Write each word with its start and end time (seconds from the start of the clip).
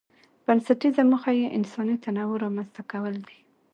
بنسټيزه 0.45 1.03
موخه 1.11 1.31
یې 1.39 1.47
انساني 1.57 1.95
تنوع 2.03 2.35
رامنځته 2.43 2.81
کول 2.91 3.15
دي. 3.27 3.37